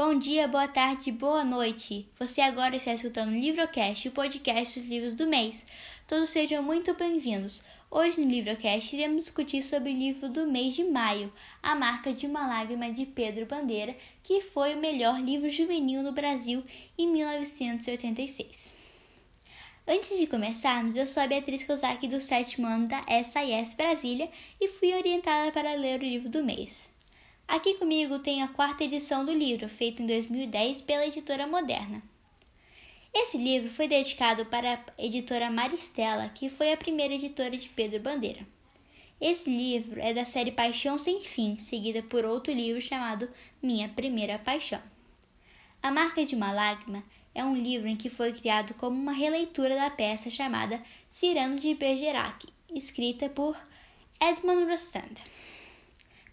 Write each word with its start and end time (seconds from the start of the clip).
Bom 0.00 0.16
dia, 0.16 0.46
boa 0.46 0.68
tarde, 0.68 1.10
boa 1.10 1.42
noite. 1.42 2.06
Você 2.20 2.40
agora 2.40 2.76
está 2.76 2.92
escutando 2.92 3.30
o 3.30 3.36
Livrocast, 3.36 4.06
o 4.06 4.12
podcast 4.12 4.78
dos 4.78 4.88
livros 4.88 5.16
do 5.16 5.26
mês. 5.26 5.66
Todos 6.06 6.28
sejam 6.28 6.62
muito 6.62 6.94
bem-vindos. 6.94 7.64
Hoje 7.90 8.20
no 8.20 8.30
Livrocast 8.30 8.94
iremos 8.94 9.24
discutir 9.24 9.60
sobre 9.60 9.90
o 9.90 9.96
livro 9.96 10.28
do 10.28 10.46
mês 10.46 10.74
de 10.74 10.84
maio, 10.84 11.32
A 11.60 11.74
Marca 11.74 12.12
de 12.12 12.28
uma 12.28 12.46
Lágrima 12.46 12.92
de 12.92 13.06
Pedro 13.06 13.44
Bandeira, 13.44 13.96
que 14.22 14.40
foi 14.40 14.76
o 14.76 14.80
melhor 14.80 15.20
livro 15.20 15.50
juvenil 15.50 16.00
no 16.00 16.12
Brasil 16.12 16.62
em 16.96 17.08
1986. 17.08 18.72
Antes 19.84 20.16
de 20.16 20.28
começarmos, 20.28 20.94
eu 20.94 21.08
sou 21.08 21.24
a 21.24 21.26
Beatriz 21.26 21.64
Kozak 21.64 22.06
do 22.06 22.20
sétimo 22.20 22.68
ano 22.68 22.86
da 22.86 23.02
SIS 23.24 23.74
Brasília 23.74 24.30
e 24.60 24.68
fui 24.68 24.94
orientada 24.94 25.50
para 25.50 25.74
ler 25.74 25.98
o 25.98 26.04
livro 26.04 26.28
do 26.28 26.44
mês. 26.44 26.88
Aqui 27.48 27.76
comigo 27.76 28.18
tem 28.18 28.42
a 28.42 28.48
quarta 28.48 28.84
edição 28.84 29.24
do 29.24 29.32
livro, 29.32 29.70
feito 29.70 30.02
em 30.02 30.06
2010 30.06 30.82
pela 30.82 31.06
editora 31.06 31.46
Moderna. 31.46 32.02
Esse 33.12 33.38
livro 33.38 33.70
foi 33.70 33.88
dedicado 33.88 34.44
para 34.44 34.74
a 34.74 35.02
editora 35.02 35.50
Maristela, 35.50 36.28
que 36.28 36.50
foi 36.50 36.70
a 36.74 36.76
primeira 36.76 37.14
editora 37.14 37.56
de 37.56 37.66
Pedro 37.70 38.00
Bandeira. 38.00 38.46
Esse 39.18 39.48
livro 39.48 39.98
é 39.98 40.12
da 40.12 40.26
série 40.26 40.52
Paixão 40.52 40.98
Sem 40.98 41.22
Fim, 41.22 41.58
seguida 41.58 42.02
por 42.02 42.26
outro 42.26 42.52
livro 42.52 42.82
chamado 42.82 43.30
Minha 43.62 43.88
Primeira 43.88 44.38
Paixão. 44.38 44.82
A 45.82 45.90
Marca 45.90 46.26
de 46.26 46.34
uma 46.34 46.52
Lágrima 46.52 47.02
é 47.34 47.42
um 47.42 47.56
livro 47.56 47.88
em 47.88 47.96
que 47.96 48.10
foi 48.10 48.34
criado 48.34 48.74
como 48.74 49.00
uma 49.00 49.12
releitura 49.12 49.74
da 49.74 49.88
peça 49.88 50.28
chamada 50.28 50.82
Cirano 51.08 51.56
de 51.56 51.74
Bergerac, 51.74 52.46
escrita 52.74 53.26
por 53.30 53.56
Edmond 54.20 54.70
Rostand. 54.70 55.24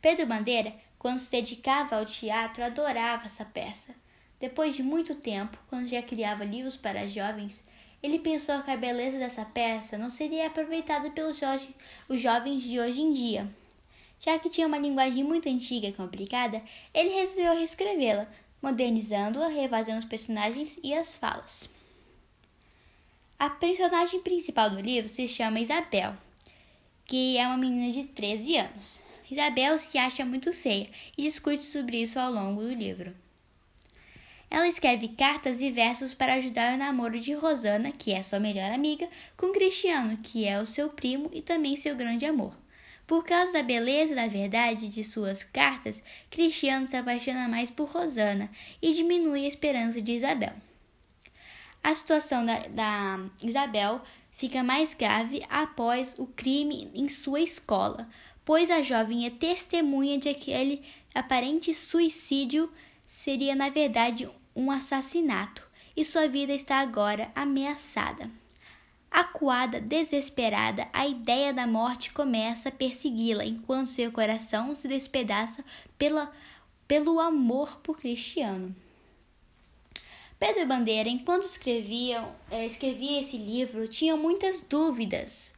Pedro 0.01 0.27
Bandeira 0.27 0.84
quando 1.05 1.19
se 1.19 1.29
dedicava 1.29 1.97
ao 1.97 2.03
teatro, 2.03 2.63
adorava 2.63 3.27
essa 3.27 3.45
peça. 3.45 3.93
Depois 4.39 4.75
de 4.75 4.81
muito 4.81 5.13
tempo, 5.13 5.55
quando 5.69 5.85
já 5.85 6.01
criava 6.01 6.43
livros 6.43 6.77
para 6.77 7.07
jovens, 7.07 7.63
ele 8.01 8.17
pensou 8.17 8.63
que 8.63 8.71
a 8.71 8.75
beleza 8.75 9.19
dessa 9.19 9.45
peça 9.45 9.99
não 9.99 10.09
seria 10.09 10.47
aproveitada 10.47 11.11
pelos 11.11 11.37
jo 11.37 11.45
os 12.09 12.19
jovens 12.19 12.63
de 12.63 12.79
hoje 12.79 13.01
em 13.01 13.13
dia. 13.13 13.47
Já 14.19 14.39
que 14.39 14.49
tinha 14.49 14.65
uma 14.65 14.79
linguagem 14.79 15.23
muito 15.23 15.47
antiga 15.47 15.85
e 15.85 15.93
complicada, 15.93 16.59
ele 16.91 17.09
resolveu 17.09 17.53
reescrevê-la, 17.53 18.27
modernizando-a, 18.59 19.47
refazendo 19.47 19.99
os 19.99 20.05
personagens 20.05 20.79
e 20.83 20.91
as 20.91 21.15
falas. 21.15 21.69
A 23.37 23.47
personagem 23.47 24.21
principal 24.21 24.71
do 24.71 24.81
livro 24.81 25.07
se 25.07 25.27
chama 25.27 25.59
Isabel, 25.59 26.17
que 27.05 27.37
é 27.37 27.45
uma 27.45 27.57
menina 27.57 27.93
de 27.93 28.05
13 28.05 28.57
anos. 28.57 29.04
Isabel 29.29 29.77
se 29.77 29.97
acha 29.97 30.23
muito 30.23 30.53
feia 30.53 30.89
e 31.17 31.23
discute 31.23 31.63
sobre 31.63 32.01
isso 32.01 32.19
ao 32.19 32.31
longo 32.31 32.61
do 32.61 32.73
livro. 32.73 33.15
Ela 34.49 34.67
escreve 34.67 35.09
cartas 35.09 35.59
e 35.59 35.71
versos 35.71 36.13
para 36.13 36.35
ajudar 36.35 36.73
o 36.73 36.77
namoro 36.77 37.19
de 37.19 37.33
Rosana, 37.33 37.91
que 37.91 38.13
é 38.13 38.21
sua 38.21 38.39
melhor 38.39 38.71
amiga, 38.71 39.09
com 39.35 39.51
Cristiano, 39.51 40.17
que 40.17 40.45
é 40.45 40.61
o 40.61 40.65
seu 40.65 40.89
primo 40.89 41.29
e 41.33 41.41
também 41.41 41.75
seu 41.75 41.95
grande 41.95 42.25
amor. 42.25 42.55
Por 43.07 43.23
causa 43.23 43.53
da 43.53 43.63
beleza 43.63 44.13
e 44.13 44.15
da 44.15 44.27
verdade 44.27 44.87
de 44.87 45.03
suas 45.03 45.43
cartas, 45.43 46.01
Cristiano 46.29 46.87
se 46.87 46.95
apaixona 46.95 47.47
mais 47.47 47.69
por 47.69 47.89
Rosana 47.89 48.49
e 48.81 48.93
diminui 48.93 49.45
a 49.45 49.47
esperança 49.47 50.01
de 50.01 50.13
Isabel. 50.13 50.53
A 51.83 51.93
situação 51.93 52.45
da, 52.45 52.59
da 52.67 53.19
Isabel 53.43 54.01
fica 54.31 54.63
mais 54.63 54.93
grave 54.93 55.41
após 55.49 56.15
o 56.17 56.25
crime 56.25 56.89
em 56.95 57.07
sua 57.09 57.41
escola, 57.41 58.09
pois 58.45 58.69
a 58.69 58.81
jovem 58.81 59.25
é 59.25 59.29
testemunha 59.31 60.19
de 60.19 60.29
aquele 60.29 60.83
aparente 61.13 61.73
suicídio 61.73 62.71
seria 63.05 63.55
na 63.55 63.69
verdade 63.69 64.29
um 64.55 64.69
assassinato 64.69 65.67
e 65.97 66.05
sua 66.05 66.27
vida 66.27 66.53
está 66.53 66.77
agora 66.77 67.31
ameaçada. 67.35 68.29
Acuada, 69.09 69.79
desesperada, 69.79 70.87
a 70.91 71.07
ideia 71.07 71.53
da 71.53 71.65
morte 71.65 72.11
começa 72.11 72.69
a 72.69 72.71
persegui-la 72.71 73.45
enquanto 73.45 73.87
seu 73.87 74.11
coração 74.11 74.75
se 74.75 74.87
despedaça 74.87 75.63
pela, 75.97 76.31
pelo 76.85 77.19
amor 77.19 77.77
por 77.77 77.97
Cristiano. 77.97 78.75
Pedro 80.37 80.67
Bandeira, 80.67 81.07
enquanto 81.07 81.43
escrevia, 81.43 82.27
eh, 82.51 82.65
escrevia 82.65 83.21
esse 83.21 83.37
livro, 83.37 83.87
tinha 83.87 84.17
muitas 84.17 84.61
dúvidas 84.61 85.54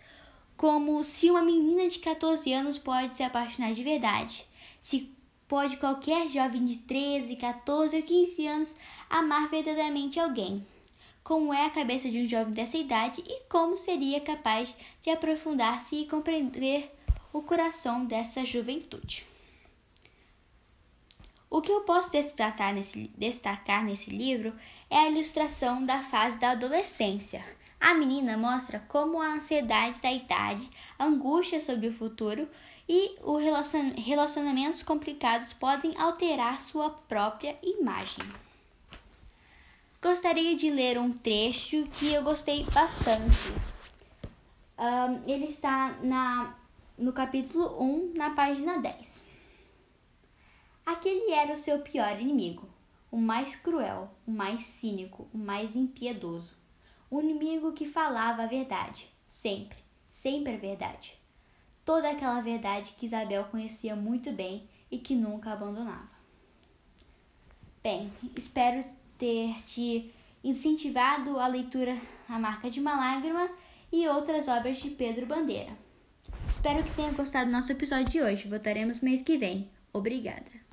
como 0.57 1.03
se 1.03 1.29
uma 1.29 1.43
menina 1.43 1.87
de 1.87 1.99
14 1.99 2.51
anos 2.51 2.79
pode 2.79 3.15
se 3.15 3.21
apaixonar 3.21 3.73
de 3.73 3.83
verdade, 3.83 4.43
se 4.79 5.15
pode 5.47 5.77
qualquer 5.77 6.27
jovem 6.27 6.65
de 6.65 6.77
13, 6.77 7.35
14 7.35 7.95
ou 7.95 8.01
15 8.03 8.47
anos 8.47 8.77
amar 9.07 9.47
verdadeiramente 9.49 10.19
alguém. 10.19 10.65
Como 11.23 11.53
é 11.53 11.65
a 11.65 11.69
cabeça 11.69 12.09
de 12.09 12.19
um 12.19 12.25
jovem 12.25 12.53
dessa 12.53 12.77
idade 12.77 13.23
e 13.25 13.41
como 13.43 13.77
seria 13.77 14.19
capaz 14.19 14.75
de 15.01 15.11
aprofundar-se 15.11 15.97
e 15.97 16.07
compreender 16.07 16.91
o 17.31 17.41
coração 17.43 18.05
dessa 18.05 18.43
juventude. 18.43 19.25
O 21.49 21.61
que 21.61 21.71
eu 21.71 21.81
posso 21.81 22.09
destacar 22.11 22.73
nesse, 22.73 23.11
destacar 23.15 23.85
nesse 23.85 24.09
livro 24.09 24.53
é 24.89 24.97
a 24.97 25.09
ilustração 25.09 25.85
da 25.85 25.99
fase 25.99 26.39
da 26.39 26.51
adolescência 26.51 27.43
a 27.79 27.93
menina 27.93 28.37
mostra 28.37 28.79
como 28.87 29.21
a 29.21 29.33
ansiedade 29.33 30.01
da 30.01 30.11
idade, 30.11 30.69
a 30.97 31.05
angústia 31.05 31.61
sobre 31.61 31.87
o 31.87 31.93
futuro 31.93 32.49
e 32.89 33.15
os 33.21 33.43
relacionamentos 34.03 34.81
complicados 34.81 35.53
podem 35.53 35.91
alterar 35.97 36.59
sua 36.59 36.89
própria 36.89 37.57
imagem. 37.61 38.23
Gostaria 40.01 40.55
de 40.55 40.69
ler 40.69 40.97
um 40.97 41.11
trecho 41.11 41.87
que 41.93 42.13
eu 42.13 42.23
gostei 42.23 42.63
bastante. 42.63 43.53
Um, 44.77 45.29
ele 45.31 45.45
está 45.45 45.97
na, 46.01 46.55
no 46.97 47.11
capítulo 47.11 47.81
1, 47.81 48.13
na 48.15 48.31
página 48.31 48.79
10. 48.79 49.23
Aquele 50.85 51.31
era 51.31 51.53
o 51.53 51.57
seu 51.57 51.79
pior 51.79 52.19
inimigo, 52.19 52.67
o 53.11 53.17
mais 53.17 53.55
cruel, 53.55 54.09
o 54.25 54.31
mais 54.31 54.63
cínico, 54.63 55.27
o 55.33 55.37
mais 55.37 55.75
impiedoso 55.75 56.56
um 57.11 57.21
inimigo 57.21 57.73
que 57.73 57.85
falava 57.85 58.43
a 58.43 58.47
verdade, 58.47 59.09
sempre, 59.27 59.77
sempre 60.05 60.53
a 60.53 60.57
verdade. 60.57 61.17
Toda 61.85 62.09
aquela 62.09 62.41
verdade 62.41 62.93
que 62.97 63.05
Isabel 63.05 63.45
conhecia 63.45 63.95
muito 63.95 64.31
bem 64.31 64.67
e 64.91 64.97
que 64.97 65.15
nunca 65.15 65.51
abandonava. 65.51 66.09
Bem, 67.81 68.11
espero 68.35 68.83
ter 69.17 69.55
te 69.63 70.13
incentivado 70.43 71.39
a 71.39 71.47
leitura 71.47 71.97
A 72.27 72.37
Marca 72.37 72.69
de 72.69 72.79
uma 72.79 72.95
Lágrima 72.95 73.49
e 73.91 74.07
outras 74.07 74.47
obras 74.47 74.77
de 74.77 74.89
Pedro 74.89 75.25
Bandeira. 75.25 75.71
Espero 76.49 76.83
que 76.83 76.95
tenha 76.95 77.11
gostado 77.11 77.45
do 77.45 77.51
nosso 77.51 77.71
episódio 77.71 78.09
de 78.09 78.21
hoje. 78.21 78.47
Voltaremos 78.47 78.99
mês 78.99 79.21
que 79.21 79.37
vem. 79.37 79.69
Obrigada. 79.93 80.67